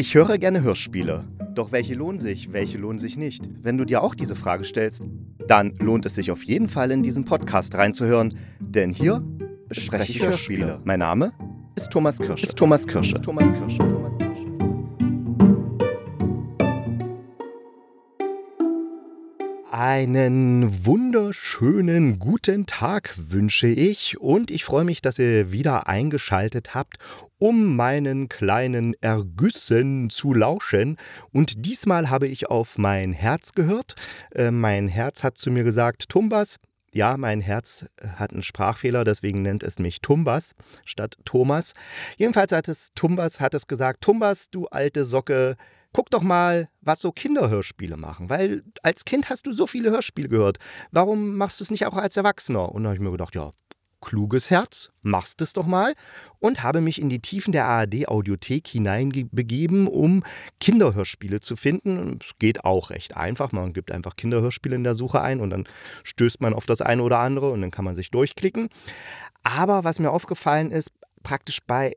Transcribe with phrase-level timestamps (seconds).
[0.00, 1.24] Ich höre gerne Hörspiele.
[1.56, 3.42] Doch welche lohnen sich, welche lohnen sich nicht?
[3.64, 5.02] Wenn du dir auch diese Frage stellst,
[5.48, 9.24] dann lohnt es sich auf jeden Fall in diesen Podcast reinzuhören, denn hier
[9.66, 10.80] bespreche ich Hörspiele.
[10.84, 11.32] Mein Name
[11.74, 12.44] ist Thomas Kirsch.
[12.44, 13.10] Ist Thomas Kirsch.
[13.10, 13.76] Ist Thomas Kirsch.
[19.70, 26.98] Einen wunderschönen guten Tag wünsche ich und ich freue mich, dass ihr wieder eingeschaltet habt,
[27.38, 30.96] um meinen kleinen Ergüssen zu lauschen.
[31.32, 33.94] Und diesmal habe ich auf mein Herz gehört.
[34.34, 36.56] Äh, mein Herz hat zu mir gesagt, Tumbas,
[36.94, 41.72] ja, mein Herz hat einen Sprachfehler, deswegen nennt es mich Tumbas statt Thomas.
[42.16, 45.56] Jedenfalls hat es Tumbas hat es gesagt, Tumbas, du alte Socke,
[45.92, 48.30] guck doch mal, was so Kinderhörspiele machen.
[48.30, 50.58] Weil als Kind hast du so viele Hörspiele gehört.
[50.90, 52.72] Warum machst du es nicht auch als Erwachsener?
[52.72, 53.52] Und da habe ich mir gedacht, ja,
[54.00, 55.94] kluges Herz, machst es doch mal.
[56.38, 60.22] Und habe mich in die Tiefen der ARD-Audiothek hineinbegeben, um
[60.60, 62.18] Kinderhörspiele zu finden.
[62.22, 63.52] Es geht auch recht einfach.
[63.52, 65.64] Man gibt einfach Kinderhörspiele in der Suche ein und dann
[66.04, 68.68] stößt man auf das eine oder andere und dann kann man sich durchklicken.
[69.42, 70.90] Aber was mir aufgefallen ist,
[71.22, 71.96] praktisch bei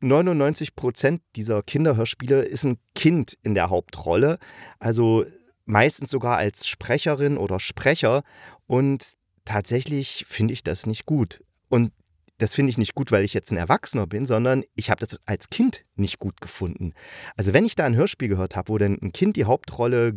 [0.00, 4.38] 99 Prozent dieser Kinderhörspiele ist ein Kind in der Hauptrolle.
[4.78, 5.24] Also
[5.64, 8.22] meistens sogar als Sprecherin oder Sprecher.
[8.66, 9.14] Und
[9.44, 11.42] tatsächlich finde ich das nicht gut.
[11.68, 11.92] Und
[12.38, 15.16] das finde ich nicht gut, weil ich jetzt ein Erwachsener bin, sondern ich habe das
[15.24, 16.92] als Kind nicht gut gefunden.
[17.36, 20.12] Also wenn ich da ein Hörspiel gehört habe, wo dann ein Kind die Hauptrolle,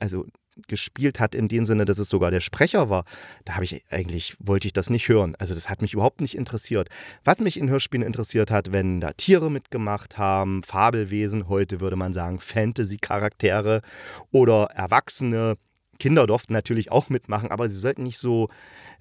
[0.00, 0.26] also
[0.68, 3.04] gespielt hat, in dem Sinne, dass es sogar der Sprecher war,
[3.44, 5.34] da habe ich eigentlich, wollte ich das nicht hören.
[5.38, 6.88] Also das hat mich überhaupt nicht interessiert.
[7.24, 12.12] Was mich in Hörspielen interessiert hat, wenn da Tiere mitgemacht haben, Fabelwesen, heute würde man
[12.12, 13.82] sagen Fantasy-Charaktere
[14.30, 15.56] oder Erwachsene,
[16.02, 18.48] Kinder durften natürlich auch mitmachen, aber sie sollten nicht so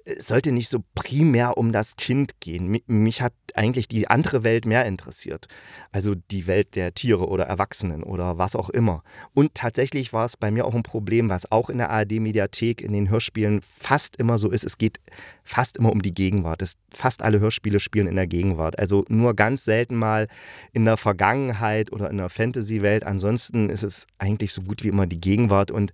[0.05, 2.81] es sollte nicht so primär um das Kind gehen.
[2.87, 5.47] Mich hat eigentlich die andere Welt mehr interessiert.
[5.91, 9.03] Also die Welt der Tiere oder Erwachsenen oder was auch immer.
[9.33, 12.93] Und tatsächlich war es bei mir auch ein Problem, was auch in der ARD-Mediathek in
[12.93, 14.63] den Hörspielen fast immer so ist.
[14.63, 14.99] Es geht
[15.43, 16.61] fast immer um die Gegenwart.
[16.61, 18.79] Es, fast alle Hörspiele spielen in der Gegenwart.
[18.79, 20.27] Also nur ganz selten mal
[20.71, 23.05] in der Vergangenheit oder in der Fantasy-Welt.
[23.05, 25.91] Ansonsten ist es eigentlich so gut wie immer die Gegenwart und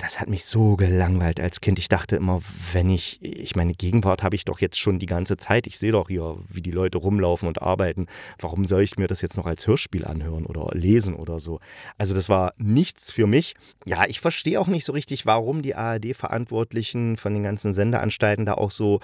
[0.00, 1.78] das hat mich so gelangweilt als Kind.
[1.78, 2.40] Ich dachte immer,
[2.72, 5.66] wenn ich, ich meine, Gegenwart habe ich doch jetzt schon die ganze Zeit.
[5.66, 8.06] Ich sehe doch hier, wie die Leute rumlaufen und arbeiten.
[8.38, 11.60] Warum soll ich mir das jetzt noch als Hörspiel anhören oder lesen oder so?
[11.98, 13.54] Also das war nichts für mich.
[13.84, 18.54] Ja, ich verstehe auch nicht so richtig, warum die ARD-Verantwortlichen von den ganzen Sendeanstalten da
[18.54, 19.00] auch so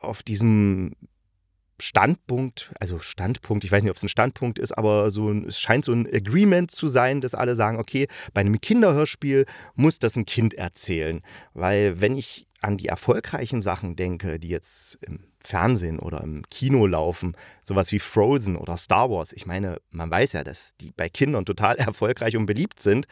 [0.00, 0.92] auf diesem
[1.84, 5.84] Standpunkt, also Standpunkt, ich weiß nicht, ob es ein Standpunkt ist, aber so es scheint
[5.84, 10.24] so ein Agreement zu sein, dass alle sagen, okay, bei einem Kinderhörspiel muss das ein
[10.24, 11.20] Kind erzählen.
[11.52, 16.86] Weil wenn ich an die erfolgreichen Sachen denke, die jetzt im Fernsehen oder im Kino
[16.86, 21.10] laufen, sowas wie Frozen oder Star Wars, ich meine, man weiß ja, dass die bei
[21.10, 23.06] Kindern total erfolgreich und beliebt sind.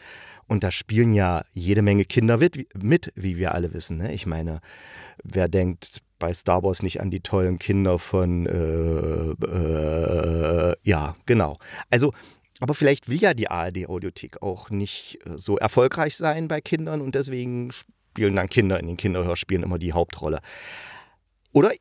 [0.47, 2.39] Und da spielen ja jede Menge Kinder
[2.73, 3.97] mit, wie wir alle wissen.
[3.97, 4.13] Ne?
[4.13, 4.61] Ich meine,
[5.23, 11.57] wer denkt bei Star Wars nicht an die tollen Kinder von, äh, äh, ja, genau.
[11.89, 12.13] Also,
[12.61, 17.15] aber vielleicht will ja die ARD-Audiothek auch nicht äh, so erfolgreich sein bei Kindern und
[17.15, 20.39] deswegen spielen dann Kinder in den Kinderhörspielen immer die Hauptrolle.
[21.51, 21.73] Oder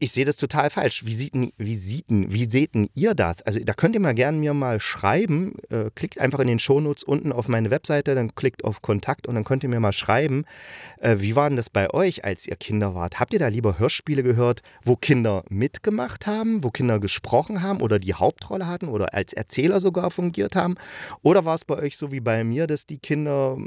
[0.00, 1.04] ich sehe das total falsch.
[1.04, 3.42] Wie sieht, wie, sieht, wie seht ihr das?
[3.42, 5.54] Also da könnt ihr mal gerne mir mal schreiben.
[5.68, 9.34] Äh, klickt einfach in den Shownotes unten auf meine Webseite, dann klickt auf Kontakt und
[9.34, 10.44] dann könnt ihr mir mal schreiben,
[11.00, 13.20] äh, wie war denn das bei euch, als ihr Kinder wart?
[13.20, 17.98] Habt ihr da lieber Hörspiele gehört, wo Kinder mitgemacht haben, wo Kinder gesprochen haben oder
[17.98, 20.76] die Hauptrolle hatten oder als Erzähler sogar fungiert haben?
[21.22, 23.58] Oder war es bei euch so wie bei mir, dass die Kinder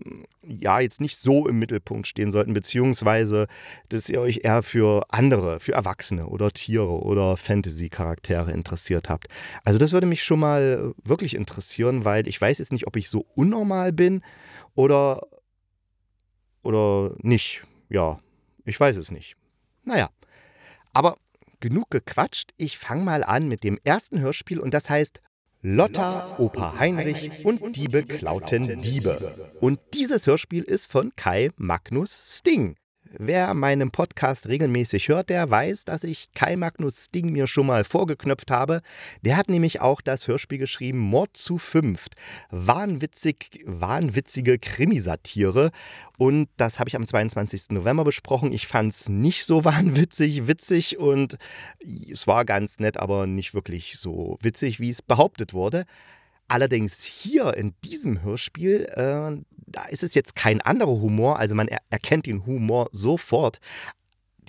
[0.41, 3.47] ja jetzt nicht so im Mittelpunkt stehen sollten, beziehungsweise
[3.89, 9.27] dass ihr euch eher für andere, für Erwachsene oder Tiere oder Fantasy-Charaktere interessiert habt.
[9.63, 13.09] Also das würde mich schon mal wirklich interessieren, weil ich weiß jetzt nicht, ob ich
[13.09, 14.21] so unnormal bin
[14.75, 15.27] oder,
[16.61, 17.63] oder nicht.
[17.89, 18.19] Ja,
[18.65, 19.35] ich weiß es nicht.
[19.83, 20.09] Naja,
[20.93, 21.17] aber
[21.59, 22.51] genug gequatscht.
[22.57, 25.21] Ich fange mal an mit dem ersten Hörspiel und das heißt
[25.61, 29.49] Lotta, Opa Heinrich und Diebe klauten Diebe.
[29.61, 32.75] Und dieses Hörspiel ist von Kai Magnus Sting.
[33.15, 37.83] Wer meinen Podcast regelmäßig hört, der weiß, dass ich Kai Magnus Ding mir schon mal
[37.83, 38.81] vorgeknöpft habe.
[39.21, 42.15] Der hat nämlich auch das Hörspiel geschrieben Mord zu fünft.
[42.49, 45.69] Wahnwitzig, wahnwitzige Krimisatire.
[46.17, 47.69] Und das habe ich am 22.
[47.69, 48.51] November besprochen.
[48.51, 51.37] Ich fand es nicht so wahnwitzig, witzig und
[52.11, 55.85] es war ganz nett, aber nicht wirklich so witzig, wie es behauptet wurde.
[56.47, 59.37] Allerdings hier in diesem Hörspiel, äh,
[59.73, 63.59] da ist es jetzt kein anderer Humor, also man er erkennt den Humor sofort.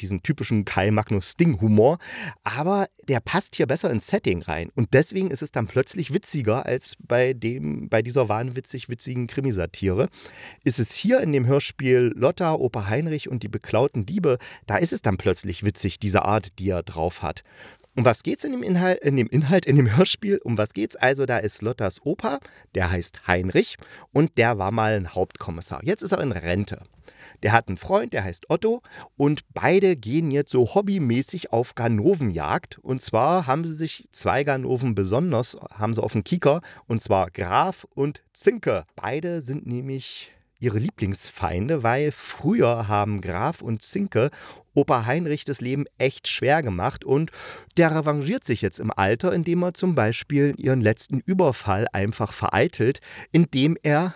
[0.01, 1.99] diesen typischen Kai Magnus Sting-Humor,
[2.43, 4.71] aber der passt hier besser ins Setting rein.
[4.75, 10.09] Und deswegen ist es dann plötzlich witziger als bei, dem, bei dieser wahnwitzig witzigen Krimisatire.
[10.65, 14.93] Ist es hier in dem Hörspiel Lotta, Opa Heinrich und die beklauten Diebe, da ist
[14.93, 17.43] es dann plötzlich witzig, diese Art, die er drauf hat.
[17.97, 20.41] Um was geht's in dem Inhalt, in dem Inhalt, in dem Hörspiel?
[20.43, 20.97] Um was geht's?
[20.97, 22.41] Also, da ist Lottas Opa,
[22.75, 23.77] der heißt Heinrich
[24.13, 25.81] und der war mal ein Hauptkommissar.
[25.85, 26.83] Jetzt ist er in Rente.
[27.45, 28.83] Der hat einen Freund, der heißt Otto
[29.17, 32.79] und beide gehen jetzt so hobbymäßig auf Ganovenjagd.
[32.79, 37.31] Und zwar haben sie sich zwei Ganoven besonders, haben sie auf dem Kieker und zwar
[37.31, 38.85] Graf und Zinke.
[38.97, 40.34] Beide sind nämlich
[40.65, 44.31] ihre Lieblingsfeinde, weil früher haben Graf und Zinke
[44.73, 47.31] Opa Heinrich das Leben echt schwer gemacht und
[47.77, 53.01] der revanchiert sich jetzt im Alter, indem er zum Beispiel ihren letzten Überfall einfach vereitelt,
[53.31, 54.15] indem er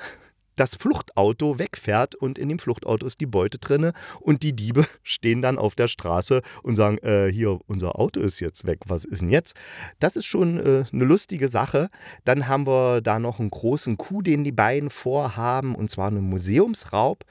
[0.58, 5.42] das Fluchtauto wegfährt und in dem Fluchtauto ist die Beute drinne und die Diebe stehen
[5.42, 9.22] dann auf der Straße und sagen, äh, hier, unser Auto ist jetzt weg, was ist
[9.22, 9.56] denn jetzt?
[9.98, 11.88] Das ist schon äh, eine lustige Sache.
[12.24, 16.28] Dann haben wir da noch einen großen Coup, den die beiden vorhaben und zwar einen
[16.28, 17.24] Museumsraub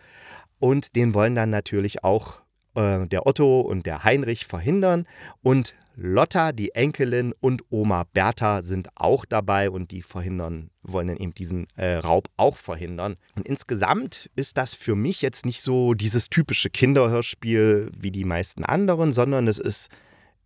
[0.60, 2.42] und den wollen dann natürlich auch
[2.76, 5.08] äh, der Otto und der Heinrich verhindern
[5.42, 11.18] und Lotta, die Enkelin und Oma Bertha sind auch dabei und die verhindern, wollen dann
[11.18, 13.16] eben diesen äh, Raub auch verhindern.
[13.36, 18.64] Und insgesamt ist das für mich jetzt nicht so dieses typische Kinderhörspiel wie die meisten
[18.64, 19.90] anderen, sondern es ist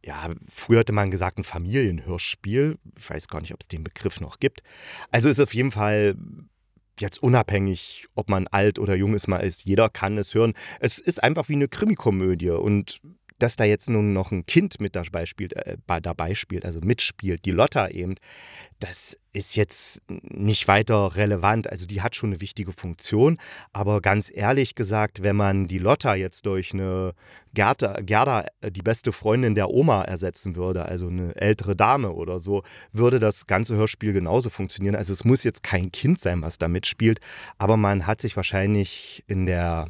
[0.03, 2.80] ja, früher hatte man gesagt, ein Familienhörspiel.
[2.98, 4.63] Ich weiß gar nicht, ob es den Begriff noch gibt.
[5.12, 6.15] Also ist auf jeden Fall
[7.00, 10.53] jetzt unabhängig, ob man alt oder jung ist, mal ist, jeder kann es hören.
[10.80, 13.01] Es ist einfach wie eine Krimikomödie und
[13.41, 17.45] dass da jetzt nun noch ein Kind mit dabei spielt, äh, dabei spielt, also mitspielt,
[17.45, 18.15] die Lotta eben,
[18.79, 21.69] das ist jetzt nicht weiter relevant.
[21.69, 23.38] Also die hat schon eine wichtige Funktion,
[23.73, 27.13] aber ganz ehrlich gesagt, wenn man die Lotta jetzt durch eine
[27.53, 32.39] Gerda, Gerda, äh, die beste Freundin der Oma ersetzen würde, also eine ältere Dame oder
[32.39, 34.95] so, würde das ganze Hörspiel genauso funktionieren.
[34.95, 37.19] Also es muss jetzt kein Kind sein, was da mitspielt,
[37.57, 39.88] aber man hat sich wahrscheinlich in der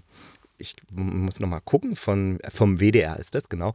[0.62, 3.74] ich muss nochmal gucken, von, vom WDR ist das, genau.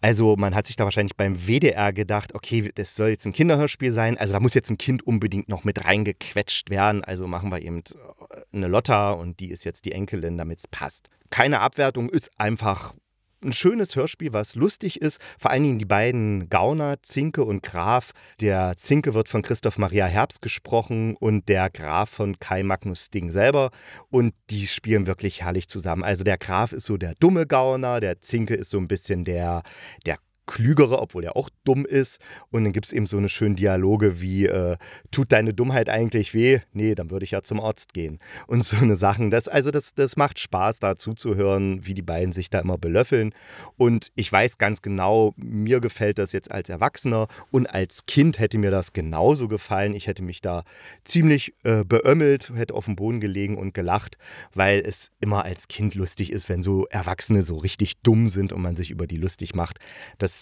[0.00, 3.90] Also man hat sich da wahrscheinlich beim WDR gedacht, okay, das soll jetzt ein Kinderhörspiel
[3.90, 7.60] sein, also da muss jetzt ein Kind unbedingt noch mit reingequetscht werden, also machen wir
[7.60, 11.10] eben äh, eine Lotta und die ist jetzt die Enkelin, damit es passt.
[11.30, 12.94] Keine Abwertung, ist einfach
[13.42, 15.20] ein schönes Hörspiel, was lustig ist.
[15.38, 18.12] Vor allen Dingen die beiden Gauner, Zinke und Graf.
[18.40, 23.30] Der Zinke wird von Christoph Maria Herbst gesprochen und der Graf von Kai Magnus Ding
[23.30, 23.70] selber.
[24.10, 26.04] Und die spielen wirklich herrlich zusammen.
[26.04, 29.62] Also der Graf ist so der dumme Gauner, der Zinke ist so ein bisschen der,
[30.06, 30.18] der
[30.48, 32.20] klügere, obwohl er auch dumm ist.
[32.50, 34.76] Und dann gibt es eben so eine schöne Dialoge wie, äh,
[35.12, 36.60] tut deine Dummheit eigentlich weh?
[36.72, 38.18] Nee, dann würde ich ja zum Arzt gehen.
[38.48, 39.30] Und so eine Sachen.
[39.30, 43.34] Das, also das, das macht Spaß, da zuzuhören, wie die beiden sich da immer belöffeln.
[43.76, 48.58] Und ich weiß ganz genau, mir gefällt das jetzt als Erwachsener und als Kind hätte
[48.58, 49.94] mir das genauso gefallen.
[49.94, 50.64] Ich hätte mich da
[51.04, 54.16] ziemlich äh, beömmelt, hätte auf dem Boden gelegen und gelacht,
[54.54, 58.62] weil es immer als Kind lustig ist, wenn so Erwachsene so richtig dumm sind und
[58.62, 59.78] man sich über die lustig macht.
[60.16, 60.37] Das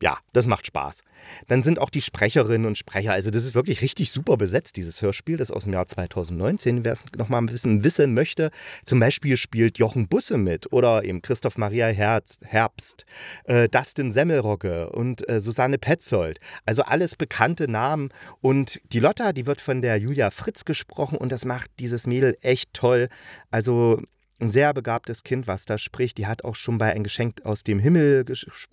[0.00, 1.02] ja, das macht Spaß.
[1.48, 5.02] Dann sind auch die Sprecherinnen und Sprecher, also das ist wirklich richtig super besetzt, dieses
[5.02, 8.50] Hörspiel, das ist aus dem Jahr 2019, wer es noch mal ein bisschen wissen möchte.
[8.84, 13.06] Zum Beispiel spielt Jochen Busse mit oder eben Christoph Maria Herz, Herbst,
[13.44, 16.38] äh, Dustin Semmelrogge und äh, Susanne Petzold.
[16.64, 18.10] Also alles bekannte Namen
[18.40, 22.36] und die Lotta, die wird von der Julia Fritz gesprochen und das macht dieses Mädel
[22.40, 23.08] echt toll.
[23.50, 24.00] Also
[24.40, 26.18] ein sehr begabtes Kind, was da spricht.
[26.18, 28.24] Die hat auch schon bei Ein Geschenk aus dem Himmel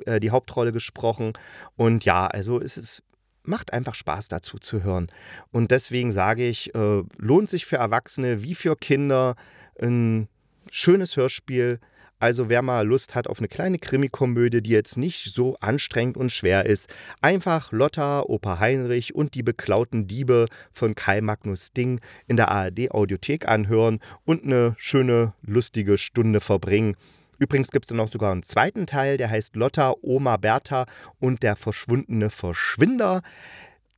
[0.05, 1.34] äh, die Hauptrolle gesprochen.
[1.75, 3.03] Und ja, also es ist,
[3.43, 5.07] macht einfach Spaß dazu zu hören.
[5.51, 9.36] Und deswegen sage ich, äh, lohnt sich für Erwachsene wie für Kinder
[9.81, 10.27] ein
[10.69, 11.79] schönes Hörspiel
[12.25, 16.32] also wer mal Lust hat auf eine kleine Krimikomödie, die jetzt nicht so anstrengend und
[16.32, 16.91] schwer ist,
[17.22, 22.89] einfach Lotta, Opa Heinrich und die beklauten Diebe von Kai Magnus Ding in der ARD
[22.89, 26.96] Audiothek anhören und eine schöne, lustige Stunde verbringen.
[27.38, 30.88] Übrigens gibt es noch sogar einen zweiten Teil, der heißt Lotta, Oma Bertha
[31.20, 33.22] und der verschwundene Verschwinder.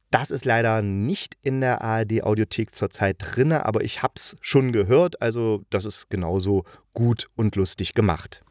[0.09, 4.71] Das ist leider nicht in der ARD Audiothek zurzeit drin, aber ich habe es schon
[4.71, 8.43] gehört, also das ist genauso gut und lustig gemacht.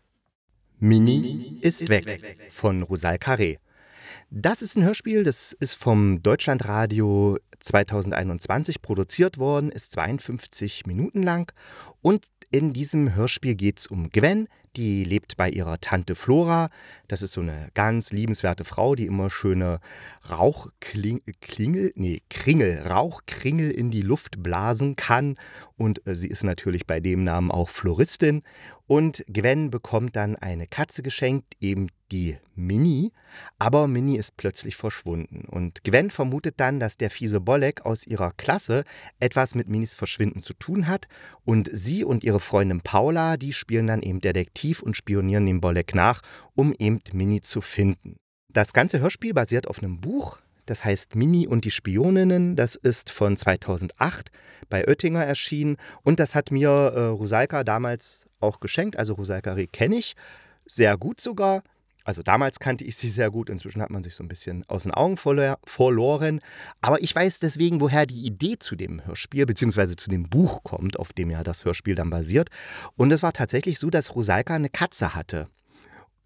[0.79, 3.59] Mini ist weg von Rosal Carré.
[4.31, 11.53] Das ist ein Hörspiel, das ist vom Deutschlandradio 2021 produziert worden, ist 52 Minuten lang
[12.01, 16.69] und in diesem Hörspiel geht es um Gwen, die lebt bei ihrer Tante Flora.
[17.09, 19.81] Das ist so eine ganz liebenswerte Frau, die immer schöne
[20.29, 25.37] Rauchklingel, nee, Kringel, Rauchkringel in die Luft blasen kann.
[25.77, 28.43] Und äh, sie ist natürlich bei dem Namen auch Floristin.
[28.87, 33.13] Und Gwen bekommt dann eine Katze geschenkt, eben die Minnie.
[33.59, 35.47] Aber Minnie ist plötzlich verschwunden.
[35.49, 38.85] Und Gwen vermutet dann, dass der fiese Bolek aus ihrer Klasse
[39.19, 41.09] etwas mit Minnies Verschwinden zu tun hat.
[41.47, 45.95] Und sie und ihre Freundin Paula, die spielen dann eben Detektiv und spionieren dem Bolek
[45.95, 46.21] nach,
[46.55, 48.17] um eben Minnie zu finden.
[48.51, 52.57] Das ganze Hörspiel basiert auf einem Buch, das heißt Mini und die Spioninnen.
[52.57, 54.31] Das ist von 2008
[54.69, 55.79] bei Oettinger erschienen.
[56.03, 58.99] Und das hat mir äh, Rusalka damals auch geschenkt.
[58.99, 60.15] Also Rusalka Reh kenne ich
[60.67, 61.63] sehr gut sogar.
[62.07, 64.85] Also damals kannte ich sie sehr gut, inzwischen hat man sich so ein bisschen aus
[64.85, 66.41] den Augen verloren.
[66.81, 69.97] Aber ich weiß deswegen, woher die Idee zu dem Hörspiel bzw.
[69.97, 72.49] zu dem Buch kommt, auf dem ja das Hörspiel dann basiert.
[72.95, 75.49] Und es war tatsächlich so, dass Rosalka eine Katze hatte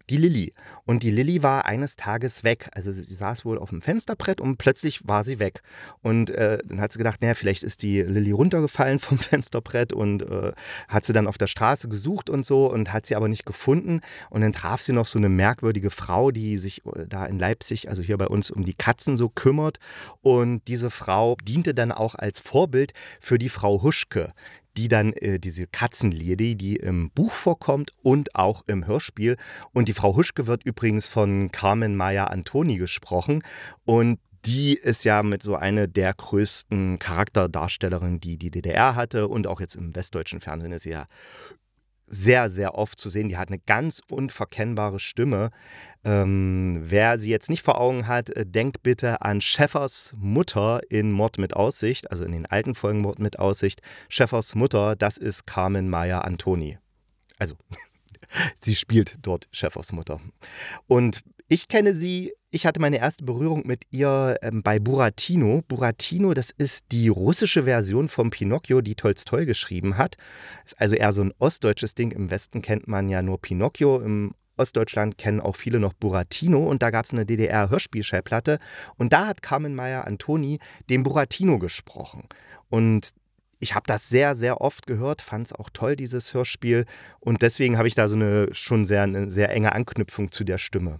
[0.09, 0.53] die Lilly.
[0.85, 2.69] Und die Lilly war eines Tages weg.
[2.73, 5.61] Also sie saß wohl auf dem Fensterbrett und plötzlich war sie weg.
[6.01, 10.23] Und äh, dann hat sie gedacht, naja, vielleicht ist die Lilly runtergefallen vom Fensterbrett und
[10.23, 10.51] äh,
[10.87, 14.01] hat sie dann auf der Straße gesucht und so und hat sie aber nicht gefunden.
[14.29, 17.89] Und dann traf sie noch so eine merkwürdige Frau, die sich äh, da in Leipzig,
[17.89, 19.79] also hier bei uns, um die Katzen so kümmert.
[20.21, 24.33] Und diese Frau diente dann auch als Vorbild für die Frau Huschke,
[24.77, 29.37] die dann äh, diese Katzenliedi, die im Buch vorkommt und auch im Hörspiel.
[29.73, 33.43] Und die Frau Huschke wird übrigens von Carmen Maya Antoni gesprochen.
[33.85, 39.45] Und die ist ja mit so einer der größten Charakterdarstellerinnen, die die DDR hatte und
[39.45, 41.05] auch jetzt im westdeutschen Fernsehen ist sie ja
[42.11, 43.29] sehr, sehr oft zu sehen.
[43.29, 45.49] Die hat eine ganz unverkennbare Stimme.
[46.03, 51.11] Ähm, wer sie jetzt nicht vor Augen hat, äh, denkt bitte an Schäffers Mutter in
[51.11, 53.81] Mord mit Aussicht, also in den alten Folgen Mord mit Aussicht.
[54.09, 56.77] Schäffers Mutter, das ist Carmen Maya Antoni.
[57.39, 57.55] Also,
[58.59, 60.19] sie spielt dort Schäffers Mutter.
[60.87, 65.63] Und ich kenne sie, ich hatte meine erste Berührung mit ihr ähm, bei Buratino.
[65.67, 70.15] Buratino, das ist die russische Version von Pinocchio, die Tolstoi geschrieben hat.
[70.65, 72.11] Ist also eher so ein ostdeutsches Ding.
[72.11, 76.83] Im Westen kennt man ja nur Pinocchio, im Ostdeutschland kennen auch viele noch Buratino und
[76.83, 78.59] da gab es eine DDR-Hörspielschallplatte
[78.97, 80.59] und da hat Carmen Meyer Antoni
[80.89, 82.27] den Buratino gesprochen.
[82.69, 83.09] Und
[83.61, 86.85] ich habe das sehr, sehr oft gehört, fand es auch toll, dieses Hörspiel.
[87.19, 90.57] Und deswegen habe ich da so eine schon sehr, eine sehr enge Anknüpfung zu der
[90.57, 90.99] Stimme.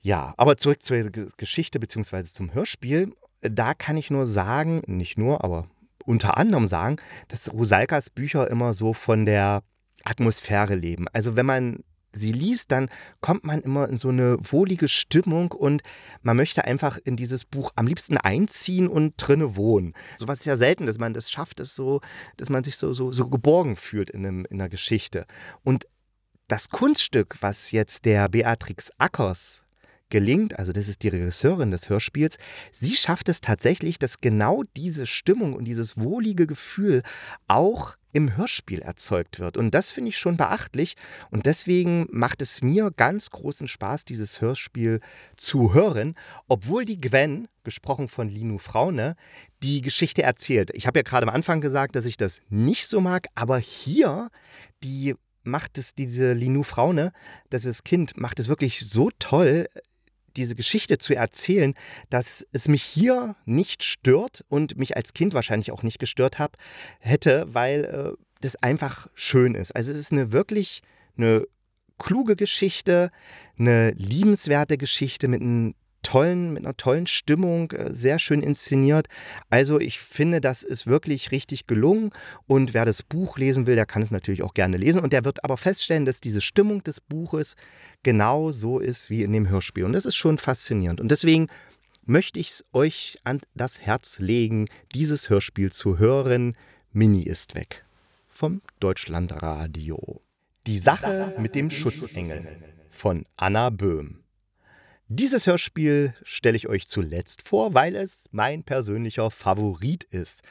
[0.00, 2.22] Ja, aber zurück zur Geschichte bzw.
[2.24, 3.12] zum Hörspiel.
[3.42, 5.68] Da kann ich nur sagen, nicht nur, aber
[6.04, 6.96] unter anderem sagen,
[7.28, 9.62] dass Rusalkas Bücher immer so von der
[10.04, 11.06] Atmosphäre leben.
[11.12, 11.80] Also wenn man
[12.16, 12.88] sie liest, dann
[13.20, 15.82] kommt man immer in so eine wohlige Stimmung und
[16.22, 19.94] man möchte einfach in dieses Buch am liebsten einziehen und drinne wohnen.
[20.16, 22.00] So was ist ja selten, dass man das schafft, ist so,
[22.36, 25.26] dass man sich so, so, so geborgen fühlt in, einem, in einer Geschichte.
[25.62, 25.86] Und
[26.48, 29.65] das Kunststück, was jetzt der Beatrix Ackers
[30.08, 32.38] gelingt, also das ist die Regisseurin des Hörspiels,
[32.72, 37.02] sie schafft es tatsächlich, dass genau diese Stimmung und dieses wohlige Gefühl
[37.48, 39.58] auch im Hörspiel erzeugt wird.
[39.58, 40.96] Und das finde ich schon beachtlich.
[41.30, 45.00] Und deswegen macht es mir ganz großen Spaß, dieses Hörspiel
[45.36, 46.14] zu hören,
[46.48, 49.16] obwohl die Gwen, gesprochen von Linu Fraune,
[49.62, 50.70] die Geschichte erzählt.
[50.72, 54.30] Ich habe ja gerade am Anfang gesagt, dass ich das nicht so mag, aber hier
[54.82, 57.12] die macht es diese Linu Fraune,
[57.50, 59.66] das Kind, macht es wirklich so toll
[60.36, 61.74] diese Geschichte zu erzählen,
[62.10, 66.56] dass es mich hier nicht stört und mich als Kind wahrscheinlich auch nicht gestört hab,
[67.00, 69.74] hätte, weil äh, das einfach schön ist.
[69.74, 70.82] Also es ist eine wirklich
[71.16, 71.46] eine
[71.98, 73.10] kluge Geschichte,
[73.58, 75.74] eine liebenswerte Geschichte mit einem
[76.06, 79.08] tollen, mit einer tollen Stimmung, äh, sehr schön inszeniert.
[79.50, 82.10] Also ich finde, das ist wirklich richtig gelungen.
[82.46, 85.02] Und wer das Buch lesen will, der kann es natürlich auch gerne lesen.
[85.02, 87.56] Und der wird aber feststellen, dass diese Stimmung des Buches
[88.04, 89.84] genau so ist wie in dem Hörspiel.
[89.84, 91.00] Und das ist schon faszinierend.
[91.00, 91.48] Und deswegen
[92.04, 96.56] möchte ich es euch an das Herz legen, dieses Hörspiel zu hören.
[96.92, 97.84] Mini ist weg.
[98.28, 100.22] Vom Deutschlandradio.
[100.68, 104.22] Die Sache mit dem Schutzengel von Anna Böhm.
[105.08, 110.42] Dieses Hörspiel stelle ich euch zuletzt vor, weil es mein persönlicher Favorit ist.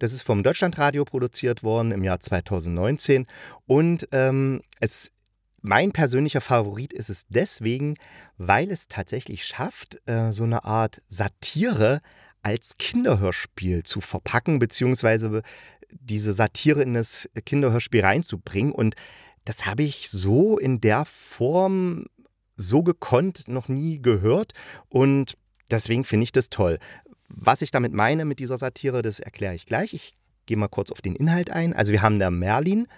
[0.00, 3.28] Das ist vom Deutschlandradio produziert worden im Jahr 2019
[3.66, 5.12] und ähm, es
[5.62, 7.94] mein persönlicher Favorit ist es deswegen,
[8.36, 12.00] weil es tatsächlich schafft, äh, so eine Art Satire
[12.42, 15.42] als Kinderhörspiel zu verpacken, beziehungsweise
[15.90, 18.72] diese Satire in das Kinderhörspiel reinzubringen.
[18.72, 18.96] Und
[19.44, 22.06] das habe ich so in der Form
[22.60, 24.52] so gekonnt noch nie gehört
[24.88, 25.36] und
[25.70, 26.78] deswegen finde ich das toll.
[27.28, 29.94] was ich damit meine mit dieser Satire, das erkläre ich gleich.
[29.94, 30.14] Ich
[30.46, 31.72] gehe mal kurz auf den Inhalt ein.
[31.72, 32.88] Also wir haben da Merlin,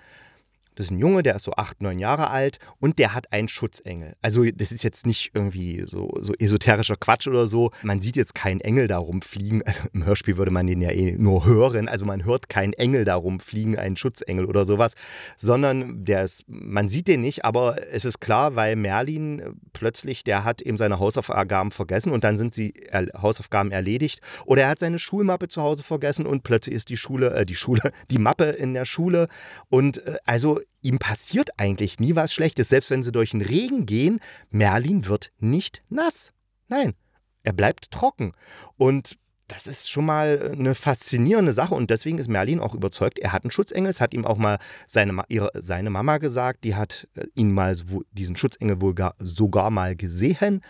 [0.75, 3.49] das ist ein Junge, der ist so acht, neun Jahre alt und der hat einen
[3.49, 4.15] Schutzengel.
[4.23, 7.71] Also das ist jetzt nicht irgendwie so, so esoterischer Quatsch oder so.
[7.83, 9.63] Man sieht jetzt keinen Engel da rumfliegen.
[9.73, 11.89] Also im Hörspiel würde man den ja eh nur hören.
[11.89, 14.95] Also man hört keinen Engel da rumfliegen, einen Schutzengel oder sowas,
[15.39, 20.45] sondern der ist, man sieht den nicht, aber es ist klar, weil Merlin plötzlich, der
[20.45, 22.75] hat eben seine Hausaufgaben vergessen und dann sind die
[23.17, 24.21] Hausaufgaben erledigt.
[24.45, 27.55] Oder er hat seine Schulmappe zu Hause vergessen und plötzlich ist die Schule, äh, die
[27.55, 29.29] Schule, die Mappe in der Schule.
[29.71, 32.69] Und äh, also ihm passiert eigentlich nie was Schlechtes.
[32.69, 36.33] Selbst wenn sie durch den Regen gehen, Merlin wird nicht nass.
[36.69, 36.95] Nein,
[37.43, 38.33] er bleibt trocken.
[38.77, 43.33] Und das ist schon mal eine faszinierende Sache und deswegen ist Merlin auch überzeugt, er
[43.33, 43.91] hat einen Schutzengel.
[43.91, 47.77] Es hat ihm auch mal seine, ihre, seine Mama gesagt, die hat äh, ihn mal
[48.13, 50.63] diesen Schutzengel wohl gar, sogar mal gesehen.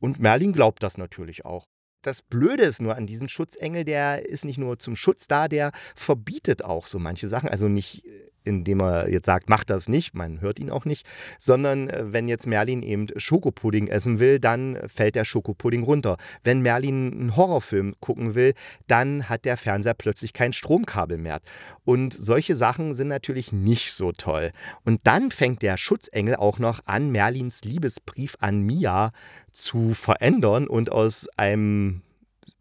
[0.00, 1.68] Und Merlin glaubt das natürlich auch.
[2.02, 5.72] Das Blöde ist nur an diesem Schutzengel, der ist nicht nur zum Schutz da, der
[5.94, 7.48] verbietet auch so manche Sachen.
[7.48, 11.06] Also nicht äh, indem er jetzt sagt, mach das nicht, man hört ihn auch nicht,
[11.38, 16.16] sondern äh, wenn jetzt Merlin eben Schokopudding essen will, dann fällt der Schokopudding runter.
[16.42, 18.54] Wenn Merlin einen Horrorfilm gucken will,
[18.86, 21.40] dann hat der Fernseher plötzlich kein Stromkabel mehr.
[21.84, 24.50] Und solche Sachen sind natürlich nicht so toll.
[24.84, 29.12] Und dann fängt der Schutzengel auch noch an, Merlins Liebesbrief an Mia
[29.52, 32.02] zu verändern und aus einem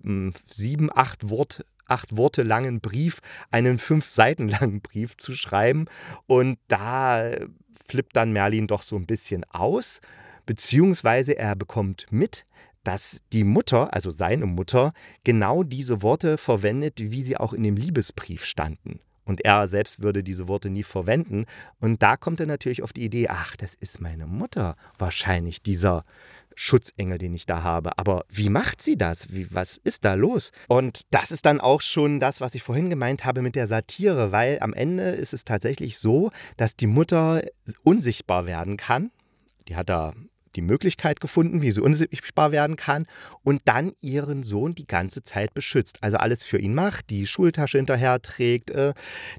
[0.03, 3.20] hm, sieben, acht Wort acht Worte langen Brief
[3.51, 5.86] einen fünf Seiten langen Brief zu schreiben.
[6.25, 7.32] Und da
[7.88, 10.01] flippt dann Merlin doch so ein bisschen aus,
[10.46, 12.46] beziehungsweise er bekommt mit,
[12.84, 17.75] dass die Mutter, also seine Mutter, genau diese Worte verwendet, wie sie auch in dem
[17.75, 19.01] Liebesbrief standen.
[19.25, 21.46] Und er selbst würde diese Worte nie verwenden.
[21.82, 26.06] Und da kommt er natürlich auf die Idee, ach, das ist meine Mutter wahrscheinlich, dieser
[26.59, 27.97] Schutzengel, den ich da habe.
[27.99, 29.31] Aber wie macht sie das?
[29.31, 30.51] Wie, was ist da los?
[30.67, 34.31] Und das ist dann auch schon das, was ich vorhin gemeint habe mit der Satire,
[34.31, 37.43] weil am Ende ist es tatsächlich so, dass die Mutter
[37.83, 39.11] unsichtbar werden kann.
[39.67, 40.13] Die hat da
[40.57, 43.05] die Möglichkeit gefunden, wie sie unsichtbar werden kann
[43.43, 45.99] und dann ihren Sohn die ganze Zeit beschützt.
[46.01, 48.93] Also alles für ihn macht, die Schultasche hinterher trägt, äh,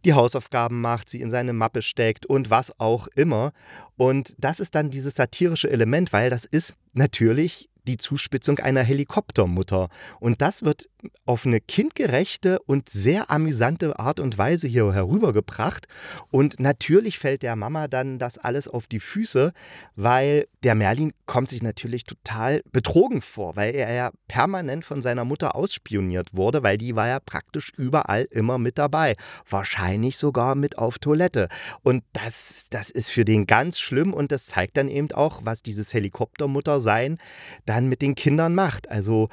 [0.04, 3.52] die Hausaufgaben macht, sie in seine Mappe steckt und was auch immer.
[3.96, 9.88] Und das ist dann dieses satirische Element, weil das ist natürlich die Zuspitzung einer Helikoptermutter.
[10.20, 10.88] Und das wird
[11.24, 15.86] auf eine kindgerechte und sehr amüsante Art und Weise hier herübergebracht.
[16.30, 19.52] Und natürlich fällt der Mama dann das alles auf die Füße,
[19.96, 25.24] weil der Merlin kommt sich natürlich total betrogen vor, weil er ja permanent von seiner
[25.24, 29.16] Mutter ausspioniert wurde, weil die war ja praktisch überall immer mit dabei.
[29.48, 31.48] Wahrscheinlich sogar mit auf Toilette.
[31.82, 35.62] Und das, das ist für den ganz schlimm und das zeigt dann eben auch, was
[35.62, 37.18] dieses Helikoptermuttersein
[37.64, 38.90] da dann mit den Kindern macht.
[38.90, 39.28] Also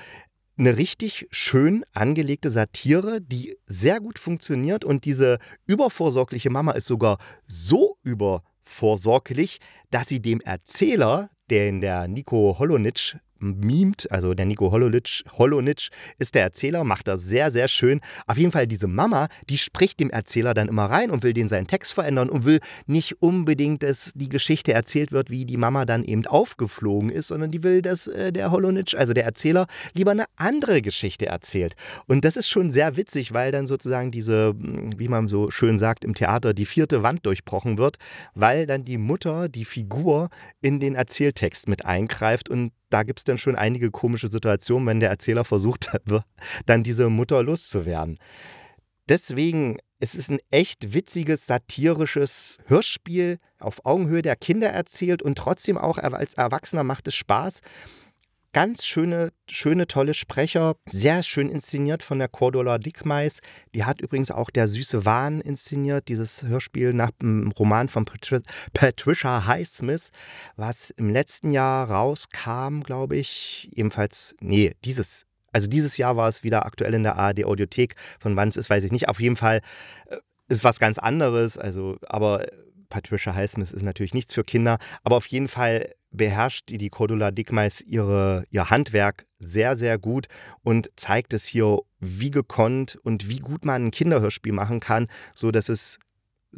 [0.57, 4.85] eine richtig schön angelegte Satire, die sehr gut funktioniert.
[4.85, 9.59] Und diese übervorsorgliche Mama ist sogar so übervorsorglich,
[9.91, 16.35] dass sie dem Erzähler, den der Nico Holonitsch mimt, also der Nico Holonitsch, Holonitsch ist
[16.35, 18.01] der Erzähler, macht das sehr, sehr schön.
[18.27, 21.47] Auf jeden Fall diese Mama, die spricht dem Erzähler dann immer rein und will den
[21.47, 25.85] seinen Text verändern und will nicht unbedingt, dass die Geschichte erzählt wird, wie die Mama
[25.85, 30.11] dann eben aufgeflogen ist, sondern die will, dass äh, der Holonitsch, also der Erzähler, lieber
[30.11, 31.75] eine andere Geschichte erzählt.
[32.07, 36.03] Und das ist schon sehr witzig, weil dann sozusagen diese, wie man so schön sagt
[36.03, 37.97] im Theater, die vierte Wand durchbrochen wird,
[38.33, 40.29] weil dann die Mutter, die Figur
[40.61, 45.01] in den Erzähltext mit eingreift und da gibt es dann schon einige komische Situationen, wenn
[45.01, 45.91] der Erzähler versucht,
[46.65, 48.17] dann diese Mutter loszuwerden.
[49.09, 55.77] Deswegen, es ist ein echt witziges, satirisches Hörspiel auf Augenhöhe der Kinder erzählt und trotzdem
[55.77, 57.59] auch als Erwachsener macht es Spaß.
[58.55, 63.41] Ganz schöne, schöne, tolle Sprecher, sehr schön inszeniert von der Cordula Dickmeis.
[63.73, 68.39] Die hat übrigens auch Der süße Wahn inszeniert, dieses Hörspiel nach dem Roman von Patri
[68.73, 70.11] Patricia Highsmith,
[70.55, 73.69] was im letzten Jahr rauskam, glaube ich.
[73.75, 77.95] Ebenfalls, nee, dieses also dieses Jahr war es wieder aktuell in der ARD Audiothek.
[78.21, 79.09] Von wann es ist, weiß ich nicht.
[79.09, 79.59] Auf jeden Fall
[80.05, 80.15] äh,
[80.47, 81.57] ist was ganz anderes.
[81.57, 82.45] Also, aber
[82.87, 84.77] Patricia Highsmith ist natürlich nichts für Kinder.
[85.03, 90.27] Aber auf jeden Fall beherrscht die Cordula Dickmeis ihre, ihr Handwerk sehr, sehr gut
[90.63, 95.51] und zeigt es hier wie gekonnt und wie gut man ein Kinderhörspiel machen kann, so
[95.51, 95.99] dass es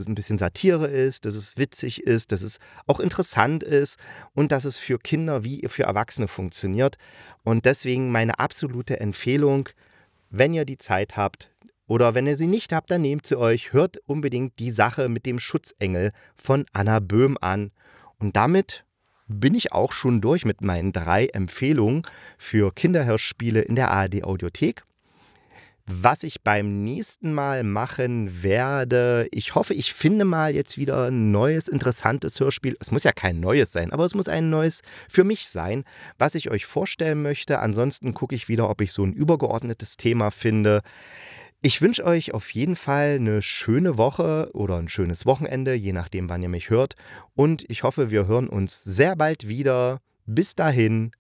[0.06, 3.98] ein bisschen Satire ist, dass es witzig ist, dass es auch interessant ist
[4.34, 6.98] und dass es für Kinder wie für Erwachsene funktioniert.
[7.44, 9.70] Und deswegen meine absolute Empfehlung,
[10.30, 11.52] wenn ihr die Zeit habt
[11.88, 15.26] oder wenn ihr sie nicht habt, dann nehmt sie euch, hört unbedingt die Sache mit
[15.26, 17.72] dem Schutzengel von Anna Böhm an.
[18.20, 18.84] Und damit
[19.28, 22.04] bin ich auch schon durch mit meinen drei Empfehlungen
[22.38, 24.84] für Kinderhörspiele in der ARD Audiothek.
[25.90, 29.30] was ich beim nächsten Mal machen werde.
[29.32, 32.76] Ich hoffe, ich finde mal jetzt wieder ein neues, interessantes Hörspiel.
[32.82, 35.86] Es muss ja kein neues sein, aber es muss ein neues für mich sein,
[36.18, 37.60] was ich euch vorstellen möchte.
[37.60, 40.82] Ansonsten gucke ich wieder, ob ich so ein übergeordnetes Thema finde.
[41.68, 46.30] Ich wünsche euch auf jeden Fall eine schöne Woche oder ein schönes Wochenende, je nachdem,
[46.30, 46.96] wann ihr mich hört.
[47.36, 50.00] Und ich hoffe, wir hören uns sehr bald wieder.
[50.26, 51.12] Bis dahin,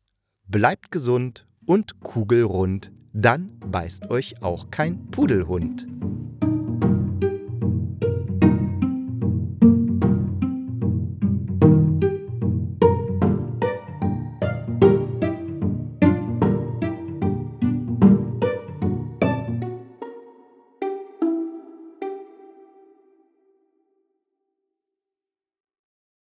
[0.47, 5.85] bleibt gesund und kugelrund dann beißt euch auch kein Pudelhund.